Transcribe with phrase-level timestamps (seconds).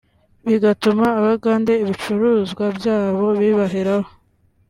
[0.47, 4.09] bigatuma abagande ibicuruzwa byabo bibaheraho